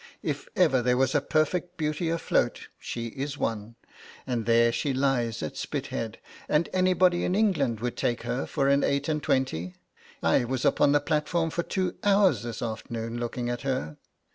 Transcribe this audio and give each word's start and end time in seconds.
If 0.23 0.47
ever 0.55 0.81
there 0.81 0.97
was 0.97 1.13
a 1.13 1.21
perfect 1.21 1.77
beauty 1.77 2.09
afloat 2.09 2.69
she 2.79 3.09
is 3.09 3.37
one; 3.37 3.75
and 4.25 4.47
there 4.47 4.71
she 4.71 4.93
lies 4.95 5.43
at 5.43 5.57
Spithead, 5.57 6.17
and 6.49 6.67
anybody 6.73 7.23
in 7.23 7.35
England 7.35 7.81
would 7.81 7.95
take 7.97 8.23
her 8.23 8.47
for 8.47 8.67
an 8.67 8.83
eight 8.83 9.07
and 9.07 9.21
twenty. 9.21 9.75
I 10.23 10.43
was 10.45 10.65
upon 10.65 10.93
the 10.93 11.01
platform 11.01 11.51
for 11.51 11.61
two 11.61 11.97
hours 12.03 12.41
this 12.41 12.63
afternoon 12.63 13.19
looking 13.19 13.47
at 13.47 13.61
her. 13.61 13.97